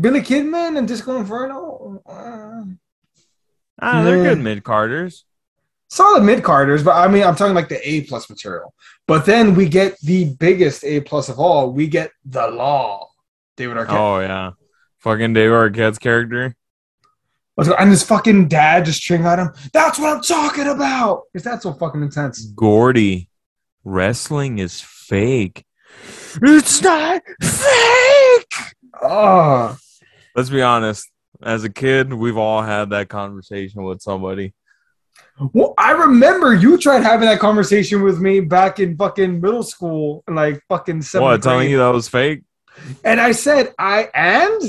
[0.00, 2.02] Billy Kidman and Disco Inferno.
[2.06, 2.62] Uh,
[3.84, 5.24] Ah, they're good mid carders.
[5.88, 8.74] solid mid carders, but I mean I'm talking like the A plus material.
[9.08, 11.72] But then we get the biggest A plus of all.
[11.72, 13.08] We get the Law,
[13.56, 13.88] David Arquette.
[13.98, 14.50] Oh yeah,
[15.00, 16.54] fucking David Arquette's character.
[17.58, 19.50] And his fucking dad just cheering at him.
[19.72, 21.22] That's what I'm talking about.
[21.34, 22.44] Is that so fucking intense?
[22.46, 23.28] Gordy,
[23.84, 25.64] wrestling is fake.
[26.40, 28.54] It's not fake.
[29.02, 29.76] Oh,
[30.34, 31.08] Let's be honest.
[31.42, 34.54] As a kid, we've all had that conversation with somebody.
[35.52, 40.22] well, I remember you tried having that conversation with me back in fucking middle school,
[40.28, 42.42] like fucking seventh What, telling you that was fake?
[43.04, 44.62] And I said, I and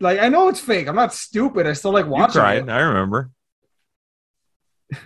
[0.00, 0.88] like I know it's fake.
[0.88, 1.66] I'm not stupid.
[1.66, 2.62] I still like You watching cried.
[2.64, 2.68] it.
[2.70, 3.30] I remember.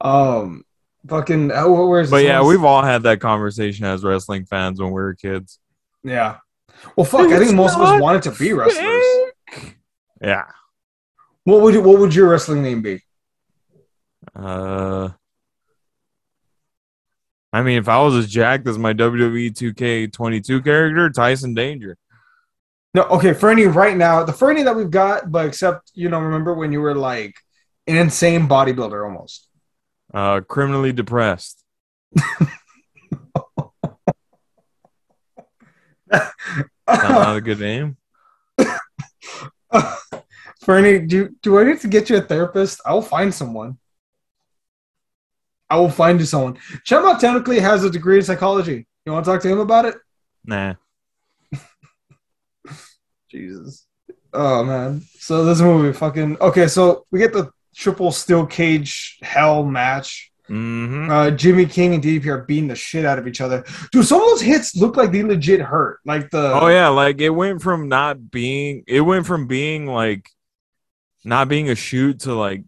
[0.00, 0.64] Um,
[1.06, 1.52] fucking.
[1.54, 2.10] Oh, where's?
[2.10, 5.60] But yeah, we've all had that conversation as wrestling fans when we were kids.
[6.02, 6.38] Yeah.
[6.96, 7.30] Well, fuck.
[7.30, 9.04] I think most of us wanted to be wrestlers.
[10.20, 10.44] Yeah.
[11.44, 13.02] What would you, what would your wrestling name be?
[14.34, 15.10] Uh,
[17.52, 21.96] I mean, if I was as jacked as my WWE 2K22 character, Tyson Danger.
[22.94, 26.54] No, okay, Fernie right now, the Fernie that we've got, but except you know, remember
[26.54, 27.34] when you were like
[27.86, 29.48] an insane bodybuilder almost.
[30.12, 31.64] Uh, criminally depressed.
[36.88, 37.96] Not a good name.
[40.62, 42.80] Fernie, do do I need to get you a therapist?
[42.86, 43.78] I will find someone.
[45.68, 46.58] I will find you someone.
[46.86, 48.86] Chema technically has a degree in psychology.
[49.04, 49.96] You want to talk to him about it?
[50.44, 50.74] Nah.
[53.30, 53.86] Jesus.
[54.32, 55.02] Oh man.
[55.18, 56.68] So this movie fucking okay.
[56.68, 60.31] So we get the triple steel cage hell match.
[60.52, 63.64] Hmm Uh, Jimmy King and DDP are beating the shit out of each other.
[63.90, 66.00] Dude, some of those hits look like they legit hurt.
[66.04, 70.28] Like the Oh yeah, like it went from not being it went from being like
[71.24, 72.64] not being a shoot to like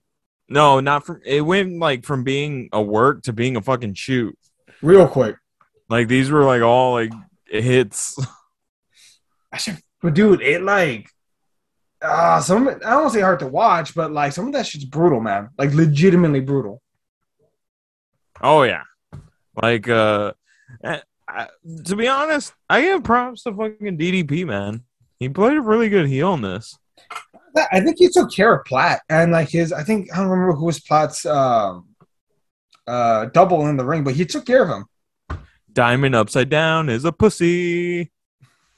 [0.49, 4.38] no, not from it went like from being a work to being a fucking shoot.
[4.81, 5.37] real quick.
[5.90, 7.12] Like these were like all like
[7.47, 8.18] hits.
[9.53, 11.11] I should, but dude, it like
[12.03, 12.66] ah some.
[12.68, 15.20] I don't want to say hard to watch, but like some of that shit's brutal,
[15.20, 15.51] man.
[15.59, 16.81] Like legitimately brutal.
[18.44, 18.83] Oh yeah.
[19.61, 20.35] Like uh
[20.85, 21.48] I, I,
[21.87, 24.85] to be honest, I give props to fucking DDP, man.
[25.18, 26.78] He played a really good heel in this.
[27.57, 29.72] I think he took care of Platt and like his.
[29.72, 31.88] I think I don't remember who was Platt's um,
[32.87, 34.85] uh, double in the ring, but he took care of him.
[35.72, 38.11] Diamond upside down is a pussy.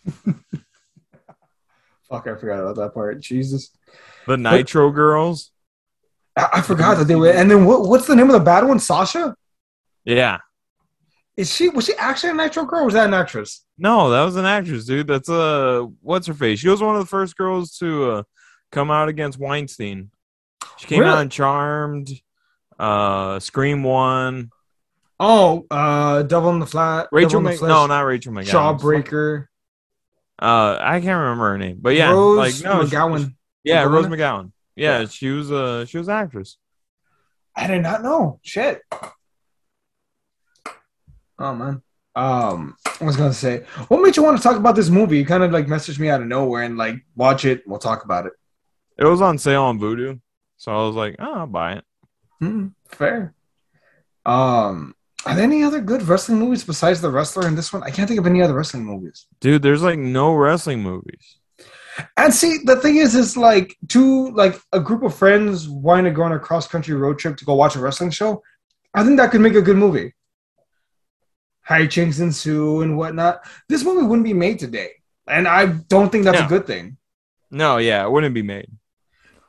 [2.09, 3.21] Fuck, I forgot about that part.
[3.21, 3.71] Jesus,
[4.27, 5.51] The Nitro girls.
[6.37, 7.31] I, I forgot that they were.
[7.31, 8.79] And then what, what's the name of the bad one?
[8.79, 9.35] Sasha.
[10.07, 10.39] Yeah.
[11.37, 12.81] Is she was she actually a Nitro girl?
[12.81, 13.63] Or was that an actress?
[13.77, 15.07] No, that was an actress, dude.
[15.07, 16.61] That's uh what's her face?
[16.61, 18.23] She was one of the first girls to uh
[18.73, 20.11] come out against Weinstein.
[20.79, 21.13] She came Really?
[21.13, 22.09] out in Charmed,
[22.79, 24.51] uh Scream One,
[25.21, 27.09] Oh, uh, Devil in the Flat.
[27.13, 28.79] Rachel Devil in the Mc- Flesh, no, not Rachel McGowan.
[28.79, 29.47] Jawbreaker.
[30.41, 31.79] Uh I can't remember her name.
[31.81, 33.35] But yeah, Rose like no, she- McGowan.
[33.65, 33.93] yeah, McGowan?
[33.93, 34.53] Rose McGowan.
[34.75, 35.07] Yeah, Yeah.
[35.07, 36.57] she was uh she was an actress.
[37.55, 38.41] I did not know.
[38.43, 38.81] Shit.
[41.39, 41.83] Oh man.
[42.15, 45.19] Um, I was gonna say, what made you want to talk about this movie?
[45.19, 47.63] You kind of like messaged me out of nowhere and like watch it.
[47.67, 48.33] We'll talk about it.
[48.99, 50.21] It was on sale on Vudu.
[50.57, 51.85] So I was like, oh, I'll buy it.
[52.41, 53.35] Hmm, fair.
[54.25, 54.95] Um,
[55.27, 57.83] are there any other good wrestling movies besides The Wrestler and this one?
[57.83, 59.27] I can't think of any other wrestling movies.
[59.41, 61.39] Dude, there's like no wrestling movies.
[62.17, 66.11] And see, the thing is, is like two, like a group of friends wanting to
[66.11, 68.43] go on a cross country road trip to go watch a wrestling show.
[68.95, 70.15] I think that could make a good movie.
[71.69, 73.41] Hijinks ensue and Sue and whatnot.
[73.69, 74.91] This movie wouldn't be made today,
[75.27, 76.47] and I don't think that's No.
[76.47, 76.97] a good thing.
[77.51, 78.71] No, yeah, it wouldn't be made.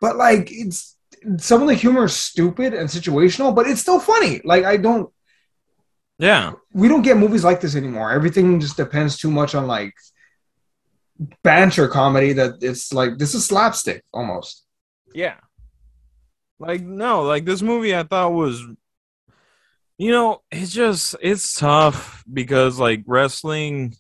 [0.01, 0.95] But like, it's
[1.37, 4.41] some of the humor is stupid and situational, but it's still funny.
[4.43, 5.11] Like, I don't.
[6.19, 6.53] Yeah.
[6.73, 8.11] we don't get movies like this anymore.
[8.11, 9.93] Everything just depends too much on like
[11.43, 14.63] banter comedy that it's like this is slapstick almost.
[15.13, 15.35] Yeah.
[16.59, 18.63] Like no, like this movie I thought was
[19.97, 23.95] you know, it's just it's tough because like wrestling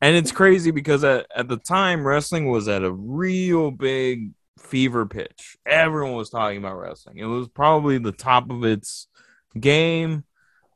[0.00, 5.06] and it's crazy because at, at the time wrestling was at a real big fever
[5.06, 5.56] pitch.
[5.66, 7.18] Everyone was talking about wrestling.
[7.18, 9.06] It was probably the top of its
[9.58, 10.24] game.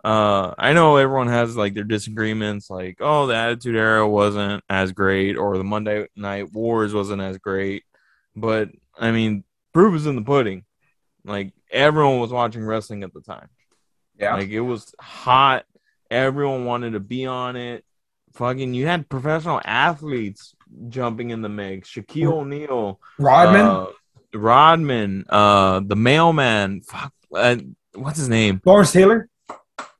[0.04, 4.92] Uh, I know everyone has like their disagreements, like, oh, the Attitude Era wasn't as
[4.92, 7.84] great, or the Monday Night Wars wasn't as great.
[8.36, 8.68] But
[8.98, 10.64] I mean, proof is in the pudding.
[11.24, 13.48] Like everyone was watching wrestling at the time.
[14.18, 14.34] Yeah.
[14.34, 15.64] Like it was hot.
[16.10, 17.84] Everyone wanted to be on it.
[18.34, 20.54] Fucking, you had professional athletes
[20.88, 21.90] jumping in the mix.
[21.90, 23.86] Shaquille O'Neal, Rodman, uh,
[24.34, 26.82] Rodman, uh, the mailman.
[26.82, 27.56] Fuck, uh,
[27.94, 28.60] what's his name?
[28.64, 29.28] Lawrence Taylor.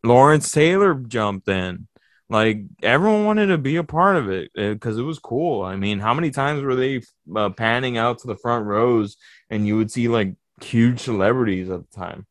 [0.04, 1.88] Lawrence Taylor jumped in.
[2.28, 5.62] Like everyone wanted to be a part of it because it was cool.
[5.62, 7.02] I mean, how many times were they
[7.34, 9.16] uh, panning out to the front rows
[9.48, 12.26] and you would see like huge celebrities at the time?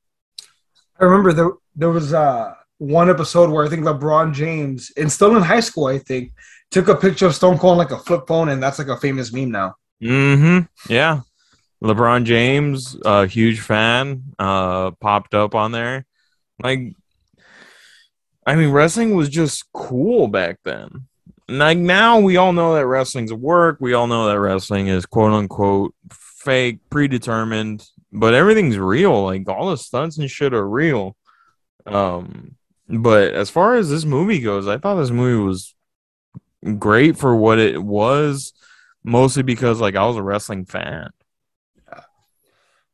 [0.99, 5.35] I remember there there was uh one episode where I think LeBron James, and still
[5.35, 6.33] in high school, I think,
[6.71, 8.97] took a picture of Stone Cold on like a flip phone, and that's like a
[8.97, 9.75] famous meme now.
[10.01, 10.91] Mm-hmm.
[10.91, 11.21] Yeah.
[11.83, 16.05] LeBron James, a huge fan, uh, popped up on there.
[16.61, 16.93] Like,
[18.45, 21.07] I mean, wrestling was just cool back then.
[21.47, 23.77] Like now, we all know that wrestling's a work.
[23.79, 29.23] We all know that wrestling is quote unquote fake, predetermined, but everything's real.
[29.25, 31.15] Like all the stunts and shit are real.
[31.85, 32.55] Um,
[32.87, 35.75] but as far as this movie goes, I thought this movie was
[36.77, 38.53] great for what it was
[39.03, 41.09] mostly because like I was a wrestling fan.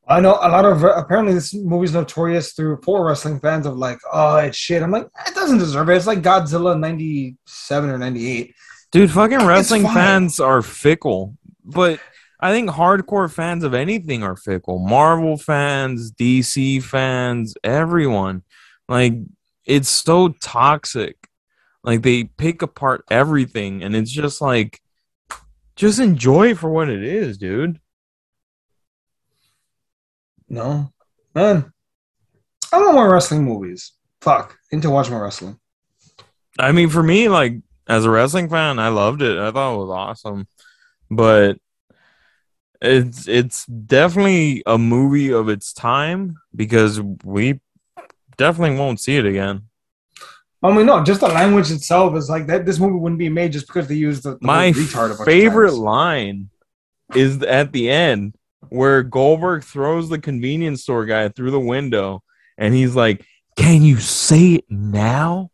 [0.08, 4.00] I know a lot of apparently this movie's notorious through poor wrestling fans of like,
[4.12, 4.84] oh, it's shit.
[4.84, 5.96] I'm like, it doesn't deserve it.
[5.96, 8.54] It's like Godzilla '97 or '98.
[8.92, 11.38] Dude, fucking wrestling fans are fickle.
[11.64, 12.02] But
[12.42, 14.80] I think hardcore fans of anything are fickle.
[14.80, 18.44] Marvel fans, DC fans, everyone.
[18.92, 19.14] Like
[19.66, 21.16] it's so toxic.
[21.82, 24.82] Like they pick apart everything and it's just like
[25.78, 27.80] just enjoy it for what it is, dude.
[30.50, 30.92] No,
[31.34, 31.72] man.
[32.74, 33.94] I want more wrestling movies.
[34.20, 35.58] Fuck, I need to watch more wrestling.
[36.60, 39.38] I mean, for me, like as a wrestling fan, I loved it.
[39.38, 40.48] I thought it was awesome,
[41.10, 41.58] but
[42.82, 47.62] it's it's definitely a movie of its time because we
[48.38, 49.64] definitely won't see it again.
[50.64, 52.66] I mean, no, just the language itself is like that.
[52.66, 55.20] This movie wouldn't be made just because they used the, the My retard a bunch
[55.22, 56.50] of favorite line
[57.16, 58.36] is at the end
[58.70, 62.22] where Goldberg throws the convenience store guy through the window,
[62.60, 65.50] and he's like, "Can you say it now?"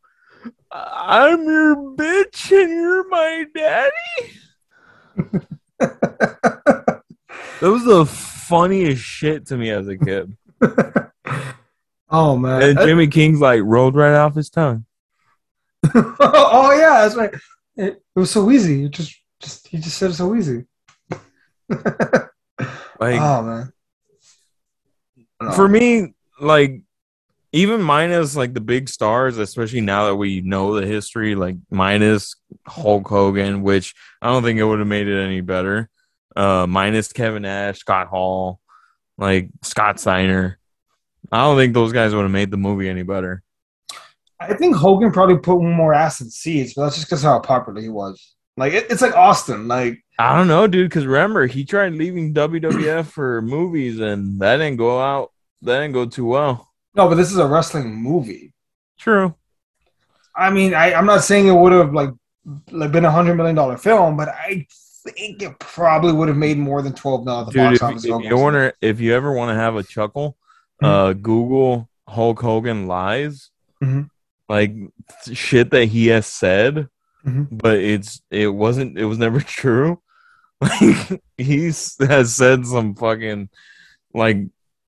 [0.72, 4.34] I'm your bitch and you're my daddy.
[7.60, 10.38] That was the funniest shit to me as a kid.
[12.10, 12.62] oh man!
[12.62, 14.86] And Jimmy King's like rolled right off his tongue.
[15.96, 17.34] oh yeah, that's right.
[17.76, 18.80] It, it was so easy.
[18.80, 20.66] You just, just he just said it so easy.
[23.00, 23.74] Like oh man.
[25.42, 25.52] No.
[25.52, 26.82] for me, like
[27.52, 32.36] even minus like the big stars, especially now that we know the history, like minus
[32.66, 35.90] Hulk Hogan, which I don't think it would have made it any better.
[36.36, 38.60] Uh, minus Kevin Nash, Scott Hall,
[39.18, 40.60] like Scott Steiner.
[41.32, 43.44] I don't think those guys would have made the movie any better.
[44.40, 47.82] I think Hogan probably put more ass in seats, but that's just because how popular
[47.82, 48.36] he was.
[48.56, 49.68] Like it, it's like Austin.
[49.68, 50.90] Like I don't know, dude.
[50.90, 55.32] Because remember, he tried leaving WWF for movies, and that didn't go out.
[55.62, 56.70] That didn't go too well.
[56.96, 58.54] no, but this is a wrestling movie.
[58.98, 59.36] True.
[60.36, 62.12] I mean, I, I'm not saying it would have like
[62.72, 64.66] like been a hundred million dollar film, but I
[65.04, 68.06] think it probably would have made more than twelve million at dude.
[68.06, 70.38] If, if you wonder, if you ever want to have a chuckle,
[70.82, 73.50] uh, Google Hulk Hogan lies,
[73.84, 74.10] Mhm.
[74.50, 74.74] like
[75.34, 76.88] shit that he has said,
[77.26, 77.48] Mhm.
[77.52, 78.98] but it's it wasn't.
[78.98, 80.02] It was never true.
[80.62, 83.50] Like he has said some fucking
[84.14, 84.38] like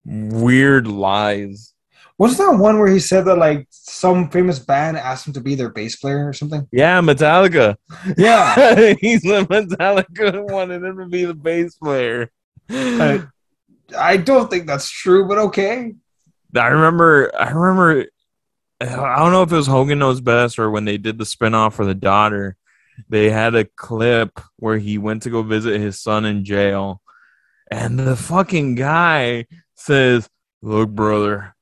[0.05, 1.73] weird lies.
[2.17, 5.55] Wasn't that one where he said that like some famous band asked him to be
[5.55, 6.67] their bass player or something?
[6.71, 7.75] Yeah, Metallica.
[8.17, 8.93] Yeah.
[9.01, 12.29] he's the Metallica wanted him to be the bass player.
[12.69, 13.23] I,
[13.97, 15.93] I don't think that's true, but okay.
[16.55, 18.05] I remember, I remember,
[18.81, 21.73] I don't know if it was Hogan Knows Best or when they did the spinoff
[21.73, 22.55] for the daughter.
[23.07, 27.01] They had a clip where he went to go visit his son in jail,
[27.71, 30.29] and the fucking guy says,
[30.61, 31.55] "Look, brother."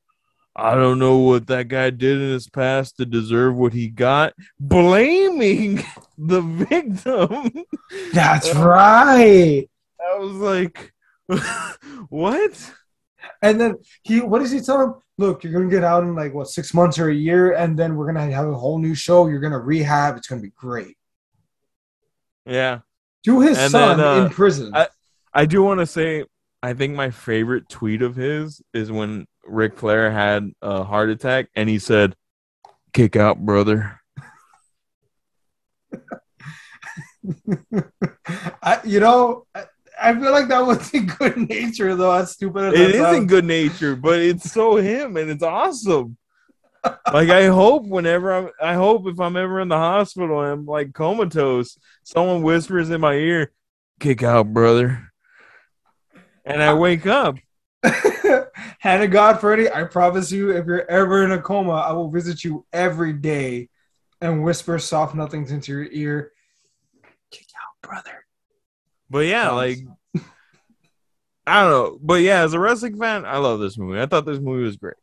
[0.60, 4.34] I don't know what that guy did in his past to deserve what he got,
[4.60, 5.84] blaming
[6.18, 7.63] the victim.
[8.12, 9.70] That's right.
[10.02, 10.94] I was like,
[12.10, 12.74] what?
[13.42, 14.94] And then he, what does he tell him?
[15.18, 17.96] Look, you're gonna get out in like what six months or a year, and then
[17.96, 19.28] we're gonna have a whole new show.
[19.28, 20.18] You're gonna rehab.
[20.18, 20.96] It's gonna be great.
[22.46, 22.80] Yeah.
[23.26, 24.72] To his And son then, uh, in prison.
[24.76, 24.88] I-
[25.34, 26.24] I do want to say,
[26.63, 31.50] I think my favorite tweet of his is when Ric Flair had a heart attack
[31.56, 32.16] and he said,
[32.94, 34.00] "Kick out, brother."
[38.63, 39.46] I, you know,
[40.08, 42.17] I, feel like that was in good nature, though.
[42.17, 42.74] That's stupid.
[42.74, 46.17] It that isn't good nature, but it's so him and it's awesome.
[47.13, 50.65] like I hope whenever I'm, I hope if I'm ever in the hospital and I'm
[50.65, 53.52] like comatose, someone whispers in my ear,
[54.00, 55.12] "Kick out, brother,"
[56.46, 57.38] and I wake up.
[58.79, 62.65] Hannah Godfrey, I promise you, if you're ever in a coma, I will visit you
[62.71, 63.69] every day
[64.21, 66.32] and whisper soft nothings into your ear.
[67.32, 68.25] Kick out, brother.
[69.10, 69.79] But yeah, like
[71.48, 74.00] I don't know, but yeah, as a wrestling fan, I love this movie.
[74.02, 74.95] I thought this movie was great.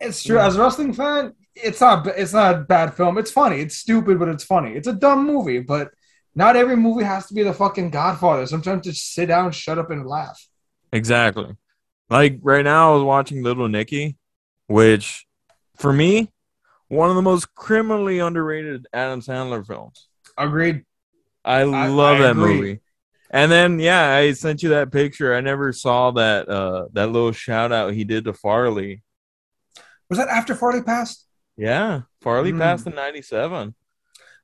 [0.00, 0.38] It's true.
[0.38, 3.18] As a wrestling fan, it's not it's not a bad film.
[3.18, 3.60] It's funny.
[3.60, 4.72] It's stupid, but it's funny.
[4.72, 5.90] It's a dumb movie, but
[6.34, 8.46] not every movie has to be the fucking Godfather.
[8.46, 10.48] Sometimes just sit down, shut up, and laugh.
[10.92, 11.54] Exactly.
[12.10, 14.16] Like right now, I was watching Little Nicky,
[14.66, 15.26] which
[15.76, 16.30] for me,
[16.88, 20.08] one of the most criminally underrated Adam Sandler films.
[20.36, 20.84] Agreed.
[21.44, 22.54] I, I- love I that agree.
[22.56, 22.80] movie.
[23.34, 25.34] And then yeah, I sent you that picture.
[25.34, 29.02] I never saw that uh that little shout out he did to Farley.
[30.08, 31.26] Was that after Farley passed?
[31.56, 32.58] Yeah, Farley Hmm.
[32.60, 33.74] passed in 97.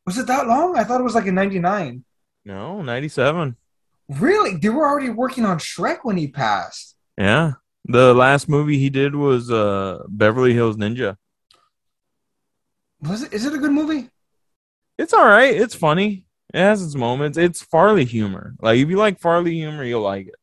[0.07, 0.76] Was it that long?
[0.76, 2.05] I thought it was like in '99.
[2.45, 3.55] No, 97.
[4.09, 4.57] Really?
[4.57, 6.97] They were already working on Shrek when he passed.
[7.16, 7.53] Yeah.
[7.84, 11.16] The last movie he did was uh Beverly Hills Ninja.
[13.03, 13.32] Was it?
[13.32, 14.11] Is it a good movie?
[14.99, 15.55] It's all right.
[15.55, 16.26] It's funny.
[16.53, 17.39] It has its moments.
[17.39, 18.55] It's Farley humor.
[18.61, 20.35] Like if you like Farley humor, you'll like it.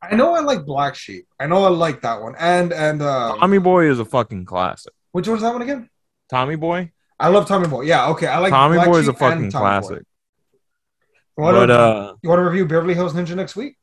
[0.00, 1.26] I know I like Black Sheep.
[1.40, 2.34] I know I like that one.
[2.38, 4.92] And and uh, Tommy Boy is a fucking classic.
[5.12, 5.90] which one's that one again?
[6.30, 6.92] Tommy Boy.
[7.20, 7.82] I love Tommy Boy.
[7.82, 8.28] Yeah, okay.
[8.28, 9.98] I like Tommy Black Boy is a fucking classic.
[9.98, 11.42] Boy.
[11.42, 11.96] What But up?
[12.10, 13.76] uh, you want to review Beverly Hills Ninja next week?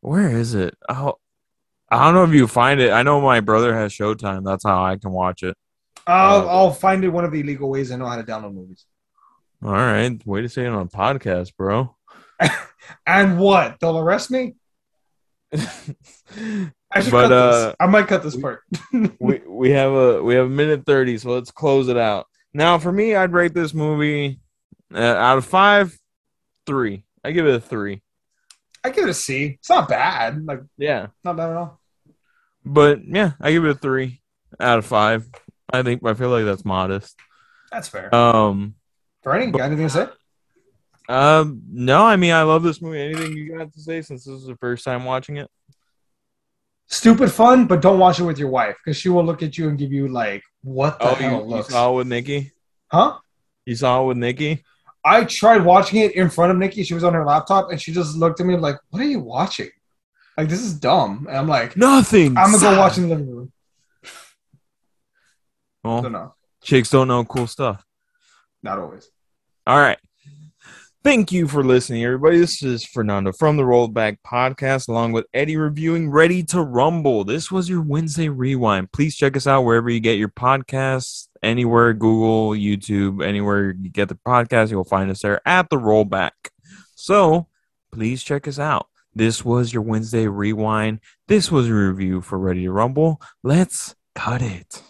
[0.00, 0.74] where is it?
[0.88, 1.14] Oh,
[1.90, 2.92] I don't know if you find it.
[2.92, 4.44] I know my brother has Showtime.
[4.44, 5.56] That's how I can watch it.
[6.06, 8.54] I'll, Uh, I'll find it one of the illegal ways I know how to download
[8.54, 8.86] movies.
[9.62, 11.96] All right, way to say it on a podcast, bro.
[13.06, 13.80] And what?
[13.80, 14.54] They'll arrest me?
[15.52, 15.58] I
[17.02, 17.76] should But, cut uh, this.
[17.80, 18.62] I might cut this part.
[19.20, 22.26] we we have a we have a minute thirty, so let's close it out.
[22.54, 24.40] Now, for me, I'd rate this movie
[24.94, 25.98] uh, out of five,
[26.66, 27.04] three.
[27.22, 28.02] I give it a three.
[28.82, 29.56] I give it a C.
[29.58, 30.46] It's not bad.
[30.46, 31.80] Like Yeah, not bad at all.
[32.64, 34.22] but yeah, I give it a three
[34.58, 35.28] out of five.
[35.70, 37.16] I think I feel like that's modest.
[37.70, 38.14] That's fair.
[38.14, 38.76] Um,
[39.52, 40.06] Got anything to say?
[41.08, 43.00] um, no, I mean I love this movie.
[43.00, 45.48] Anything you got to say since this is the first time watching it?
[46.90, 49.68] Stupid fun, but don't watch it with your wife because she will look at you
[49.68, 51.68] and give you like, "What the Oh, hell?" you, you looks?
[51.68, 52.52] saw it with Nikki.
[52.90, 53.18] Huh?
[53.66, 54.64] You saw it with Nikki.
[55.04, 56.82] I tried watching it in front of Nikki.
[56.82, 59.20] She was on her laptop, and she just looked at me like, "What are you
[59.20, 59.68] watching?
[60.38, 62.36] Like this is dumb." And I'm like, Nothing.
[62.38, 62.78] "I'm gonna go son.
[62.78, 63.52] watch in the living room."
[65.84, 66.34] Well, don't know.
[66.62, 67.84] chicks don't know cool stuff.
[68.62, 69.08] Not always.
[69.68, 69.98] All right.
[71.04, 72.38] Thank you for listening, everybody.
[72.38, 77.22] This is Fernando from the Rollback Podcast, along with Eddie reviewing Ready to Rumble.
[77.22, 78.92] This was your Wednesday rewind.
[78.92, 84.08] Please check us out wherever you get your podcasts, anywhere, Google, YouTube, anywhere you get
[84.08, 86.30] the podcast, you'll find us there at the Rollback.
[86.94, 87.48] So
[87.92, 88.86] please check us out.
[89.14, 91.00] This was your Wednesday rewind.
[91.26, 93.20] This was a review for Ready to Rumble.
[93.42, 94.82] Let's cut it.